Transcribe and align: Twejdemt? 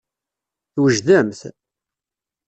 Twejdemt? 0.73 1.39